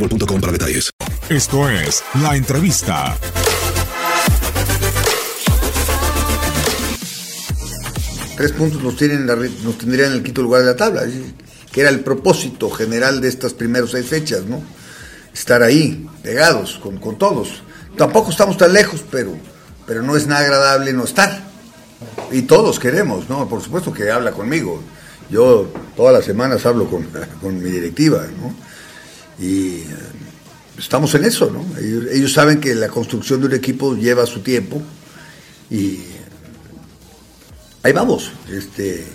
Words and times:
boostmobile.com 0.00 0.40
para 0.40 0.52
detalles. 0.52 0.90
Esto 1.28 1.68
es 1.68 2.02
La 2.22 2.36
Entrevista. 2.36 3.16
Tres 8.36 8.52
puntos 8.52 8.82
nos, 8.82 8.96
tienen 8.96 9.26
la 9.26 9.36
nos 9.36 9.76
tendrían 9.76 10.12
en 10.12 10.16
el 10.18 10.22
quinto 10.22 10.40
lugar 10.40 10.62
de 10.62 10.68
la 10.68 10.76
tabla, 10.76 11.02
que 11.70 11.80
era 11.80 11.90
el 11.90 12.00
propósito 12.00 12.70
general 12.70 13.20
de 13.20 13.28
estas 13.28 13.52
primeras 13.52 13.90
seis 13.90 14.06
fechas, 14.06 14.44
¿no? 14.46 14.62
Estar 15.34 15.62
ahí, 15.62 16.08
pegados, 16.22 16.80
con, 16.82 16.96
con 16.96 17.18
todos. 17.18 17.62
Tampoco 17.98 18.30
estamos 18.30 18.56
tan 18.56 18.72
lejos, 18.72 19.04
pero, 19.10 19.34
pero 19.86 20.02
no 20.02 20.16
es 20.16 20.26
nada 20.26 20.40
agradable 20.40 20.94
no 20.94 21.04
estar. 21.04 21.42
Y 22.32 22.42
todos 22.42 22.80
queremos, 22.80 23.28
¿no? 23.28 23.46
Por 23.46 23.62
supuesto 23.62 23.92
que 23.92 24.10
habla 24.10 24.32
conmigo. 24.32 24.82
Yo 25.28 25.70
todas 25.94 26.14
las 26.14 26.24
semanas 26.24 26.64
hablo 26.64 26.88
con, 26.88 27.06
con 27.42 27.62
mi 27.62 27.70
directiva, 27.70 28.26
¿no? 28.40 28.54
Y 29.40 29.76
eh, 29.76 29.86
estamos 30.78 31.14
en 31.14 31.24
eso, 31.24 31.50
¿no? 31.50 31.64
Ellos, 31.80 32.32
saben 32.32 32.60
que 32.60 32.74
la 32.74 32.88
construcción 32.88 33.40
de 33.40 33.46
un 33.46 33.54
equipo 33.54 33.96
lleva 33.96 34.26
su 34.26 34.40
tiempo 34.40 34.82
y 35.70 36.00
ahí 37.82 37.92
vamos, 37.92 38.30
este, 38.52 39.06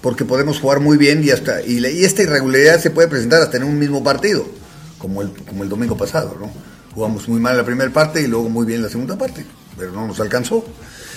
porque 0.00 0.24
podemos 0.24 0.58
jugar 0.58 0.80
muy 0.80 0.96
bien 0.96 1.22
y 1.22 1.30
hasta 1.30 1.62
y, 1.62 1.84
esta 2.04 2.22
irregularidad 2.22 2.80
se 2.80 2.90
puede 2.90 3.08
presentar 3.08 3.42
hasta 3.42 3.58
en 3.58 3.64
un 3.64 3.78
mismo 3.78 4.02
partido, 4.02 4.46
como 4.98 5.20
el, 5.20 5.30
como 5.30 5.62
el 5.62 5.68
domingo 5.68 5.96
pasado, 5.96 6.36
¿no? 6.40 6.50
Jugamos 6.94 7.28
muy 7.28 7.40
mal 7.40 7.56
la 7.56 7.64
primera 7.64 7.92
parte 7.92 8.22
y 8.22 8.26
luego 8.28 8.48
muy 8.48 8.64
bien 8.64 8.82
la 8.82 8.88
segunda 8.88 9.18
parte, 9.18 9.44
pero 9.76 9.92
no 9.92 10.06
nos 10.06 10.20
alcanzó. 10.20 10.64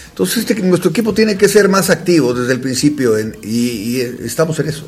Entonces 0.10 0.38
este, 0.40 0.56
nuestro 0.64 0.90
equipo 0.90 1.14
tiene 1.14 1.38
que 1.38 1.48
ser 1.48 1.70
más 1.70 1.90
activo 1.92 2.34
desde 2.34 2.52
el 2.54 2.60
principio 2.60 3.18
y, 3.20 3.30
y 3.44 4.02
estamos 4.26 4.60
en 4.60 4.68
eso. 4.68 4.86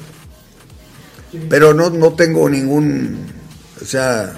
Pero 1.49 1.73
no, 1.73 1.89
no 1.89 2.13
tengo 2.13 2.49
ningún, 2.49 3.19
o 3.81 3.85
sea, 3.85 4.33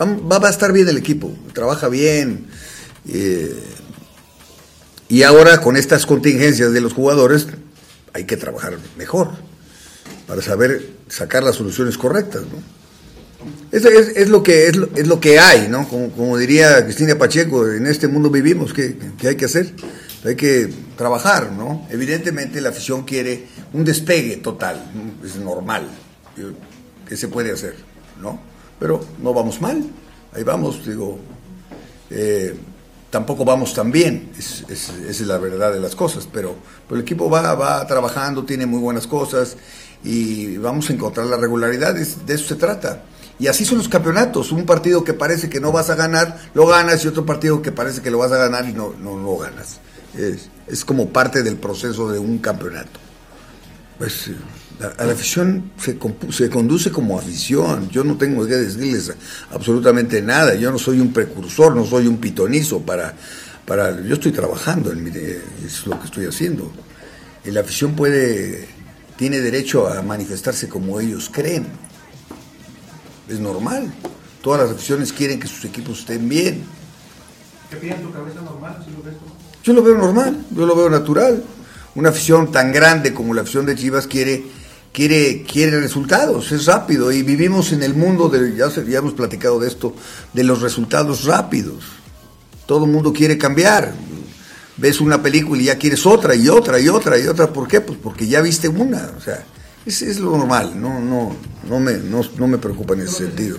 va, 0.00 0.38
va 0.38 0.48
a 0.48 0.50
estar 0.50 0.72
bien 0.72 0.88
el 0.88 0.98
equipo, 0.98 1.32
trabaja 1.52 1.88
bien. 1.88 2.46
eh, 3.08 3.54
y 5.08 5.22
ahora 5.22 5.62
con 5.62 5.76
estas 5.76 6.04
contingencias 6.04 6.70
de 6.72 6.82
los 6.82 6.92
jugadores 6.92 7.46
hay 8.12 8.24
que 8.24 8.36
trabajar 8.36 8.76
mejor 8.98 9.30
para 10.26 10.42
saber 10.42 10.90
sacar 11.08 11.42
las 11.42 11.56
soluciones 11.56 11.96
correctas, 11.96 12.42
¿no? 12.42 12.78
Eso 13.72 13.88
es, 13.88 14.08
es 14.16 14.28
lo 14.28 14.42
que 14.42 14.66
es 14.66 14.76
lo, 14.76 14.88
es 14.94 15.06
lo 15.06 15.20
que 15.20 15.38
hay, 15.38 15.68
¿no? 15.68 15.88
Como, 15.88 16.10
como 16.10 16.36
diría 16.36 16.84
Cristina 16.84 17.16
Pacheco, 17.16 17.66
en 17.68 17.86
este 17.86 18.08
mundo 18.08 18.28
vivimos, 18.28 18.74
¿qué, 18.74 18.96
qué 19.18 19.28
hay 19.28 19.36
que 19.36 19.46
hacer? 19.46 19.72
Hay 20.24 20.34
que 20.36 20.68
trabajar, 20.96 21.52
¿no? 21.52 21.86
Evidentemente 21.90 22.60
la 22.60 22.70
afición 22.70 23.04
quiere 23.04 23.46
un 23.72 23.84
despegue 23.84 24.36
total, 24.38 24.90
¿no? 24.94 25.26
es 25.26 25.36
normal, 25.36 25.86
Yo- 26.36 26.50
¿qué 27.08 27.16
se 27.16 27.28
puede 27.28 27.52
hacer? 27.52 27.76
¿No? 28.20 28.38
Pero 28.80 29.00
no 29.22 29.32
vamos 29.32 29.60
mal, 29.60 29.82
ahí 30.34 30.42
vamos, 30.42 30.84
digo, 30.86 31.18
eh, 32.10 32.54
tampoco 33.10 33.44
vamos 33.44 33.72
tan 33.74 33.90
bien, 33.92 34.30
es- 34.38 34.64
es- 34.68 35.20
la 35.22 35.38
verdad 35.38 35.72
de 35.72 35.80
las 35.80 35.94
cosas, 35.94 36.28
pero, 36.32 36.56
el 36.90 37.00
equipo 37.00 37.30
va, 37.30 37.54
va 37.54 37.86
trabajando, 37.86 38.44
tiene 38.44 38.66
muy 38.66 38.80
buenas 38.80 39.06
cosas 39.06 39.56
y 40.04 40.56
vamos 40.58 40.90
a 40.90 40.92
encontrar 40.94 41.26
la 41.26 41.36
regularidad, 41.36 41.96
es- 41.96 42.26
de 42.26 42.34
eso 42.34 42.48
se 42.48 42.54
trata. 42.56 43.02
Y 43.40 43.46
así 43.46 43.64
son 43.64 43.78
los 43.78 43.88
campeonatos, 43.88 44.50
un 44.50 44.66
partido 44.66 45.04
que 45.04 45.14
parece 45.14 45.48
que 45.48 45.60
no 45.60 45.70
vas 45.70 45.90
a 45.90 45.94
ganar, 45.94 46.38
lo 46.54 46.66
ganas 46.66 47.04
y 47.04 47.08
otro 47.08 47.24
partido 47.24 47.62
que 47.62 47.70
parece 47.70 48.02
que 48.02 48.10
lo 48.10 48.18
vas 48.18 48.32
a 48.32 48.36
ganar 48.36 48.68
y 48.68 48.72
no, 48.72 48.94
no 49.00 49.16
lo 49.16 49.36
ganas. 49.38 49.78
Es, 50.18 50.84
como 50.84 51.08
parte 51.10 51.42
del 51.42 51.56
proceso 51.56 52.10
de 52.10 52.18
un 52.18 52.38
campeonato. 52.38 52.98
Pues 53.98 54.28
eh, 54.28 54.36
la- 54.80 54.88
a 55.02 55.04
la 55.06 55.12
afición 55.12 55.70
se, 55.80 55.98
se 56.30 56.50
conduce 56.50 56.90
como 56.90 57.18
afición. 57.18 57.88
Yo 57.90 58.02
no 58.04 58.16
tengo 58.16 58.46
que 58.46 58.56
decirles 58.56 59.12
absolutamente 59.52 60.20
nada. 60.20 60.54
Yo 60.54 60.70
no 60.72 60.78
soy 60.78 61.00
un 61.00 61.12
precursor, 61.12 61.74
no 61.76 61.84
soy 61.86 62.06
un 62.06 62.18
pitonizo 62.18 62.80
para, 62.80 63.14
para 63.64 64.00
yo 64.02 64.14
estoy 64.14 64.32
trabajando, 64.32 64.92
eh, 64.92 65.42
es 65.64 65.86
lo 65.86 65.98
que 66.00 66.06
estoy 66.06 66.26
haciendo. 66.26 66.70
Y 67.44 67.50
la 67.52 67.60
afición 67.60 67.94
puede, 67.94 68.68
tiene 69.16 69.40
derecho 69.40 69.86
a 69.88 70.02
manifestarse 70.02 70.68
como 70.68 71.00
ellos 71.00 71.30
creen. 71.32 71.66
Es 73.28 73.38
normal. 73.40 73.92
Todas 74.42 74.62
las 74.62 74.70
aficiones 74.76 75.12
quieren 75.12 75.38
que 75.40 75.46
sus 75.48 75.64
equipos 75.64 76.00
estén 76.00 76.28
bien. 76.28 76.62
¿Qué 77.70 77.76
piden 77.76 78.00
tu 78.02 78.10
cabeza 78.12 78.40
normal? 78.40 78.82
¿Sí 78.84 78.90
lo 78.96 79.02
ves? 79.02 79.14
Yo 79.68 79.74
lo 79.74 79.82
veo 79.82 79.98
normal, 79.98 80.46
yo 80.50 80.64
lo 80.64 80.74
veo 80.74 80.88
natural. 80.88 81.44
Una 81.94 82.08
afición 82.08 82.50
tan 82.50 82.72
grande 82.72 83.12
como 83.12 83.34
la 83.34 83.42
afición 83.42 83.66
de 83.66 83.76
Chivas 83.76 84.06
quiere, 84.06 84.42
quiere, 84.94 85.42
quiere 85.42 85.78
resultados, 85.78 86.50
es 86.52 86.64
rápido. 86.64 87.12
Y 87.12 87.22
vivimos 87.22 87.72
en 87.72 87.82
el 87.82 87.92
mundo, 87.92 88.30
de, 88.30 88.56
ya, 88.56 88.70
ya 88.70 88.98
hemos 89.00 89.12
platicado 89.12 89.60
de 89.60 89.68
esto, 89.68 89.94
de 90.32 90.42
los 90.42 90.62
resultados 90.62 91.24
rápidos. 91.24 91.84
Todo 92.64 92.86
el 92.86 92.90
mundo 92.90 93.12
quiere 93.12 93.36
cambiar. 93.36 93.92
Ves 94.78 95.02
una 95.02 95.22
película 95.22 95.60
y 95.60 95.66
ya 95.66 95.76
quieres 95.76 96.06
otra 96.06 96.34
y 96.34 96.48
otra 96.48 96.80
y 96.80 96.88
otra 96.88 97.18
y 97.18 97.26
otra. 97.26 97.52
¿Por 97.52 97.68
qué? 97.68 97.82
Pues 97.82 97.98
porque 98.02 98.26
ya 98.26 98.40
viste 98.40 98.68
una. 98.68 99.10
O 99.18 99.20
sea, 99.20 99.44
es, 99.84 100.00
es 100.00 100.18
lo 100.18 100.34
normal. 100.34 100.80
No, 100.80 100.98
no, 100.98 101.36
no, 101.68 101.78
me, 101.78 101.92
no, 101.98 102.22
no 102.38 102.48
me 102.48 102.56
preocupa 102.56 102.94
en 102.94 103.00
ese 103.02 103.26
sentido. 103.26 103.58